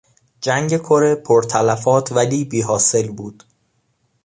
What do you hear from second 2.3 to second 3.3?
بیحاصل